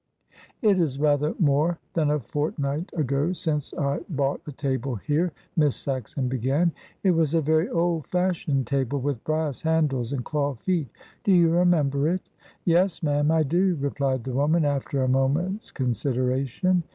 [0.63, 5.75] "It is rather more than a fortnight ago since I bought a table here," Miss
[5.75, 6.71] Saxon began.
[7.03, 10.87] "It was a very old fashioned table with brass handles and claw feet.
[11.23, 12.27] Do you remember it?"
[12.65, 16.81] "Yes, ma'am, I do," replied the woman, after a moment's consideration.